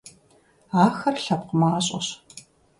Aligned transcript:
Ахэр 0.83 1.15
лъэпкъ 1.23 1.53
мащӀэщ. 1.59 2.07